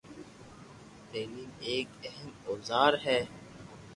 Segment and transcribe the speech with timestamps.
[1.11, 3.21] تعليم هڪ اهم اوزار آهي